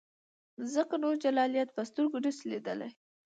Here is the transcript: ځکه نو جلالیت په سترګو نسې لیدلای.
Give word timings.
ځکه 0.73 0.95
نو 1.01 1.09
جلالیت 1.23 1.69
په 1.73 1.81
سترګو 1.89 2.17
نسې 2.25 2.43
لیدلای. 2.51 2.91